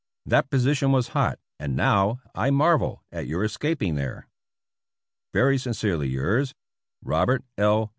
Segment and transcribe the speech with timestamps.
[0.25, 4.27] That position was hot, and now I marvel at your escaping there
[5.31, 6.55] Very sincerely yours,
[7.03, 7.87] Robert L.